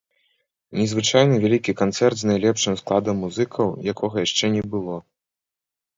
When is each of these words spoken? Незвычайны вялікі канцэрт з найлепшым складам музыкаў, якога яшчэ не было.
Незвычайны 0.79 1.35
вялікі 1.43 1.75
канцэрт 1.83 2.15
з 2.21 2.31
найлепшым 2.31 2.73
складам 2.81 3.15
музыкаў, 3.27 3.65
якога 3.95 4.15
яшчэ 4.29 4.45
не 4.59 4.63
было. 4.73 4.95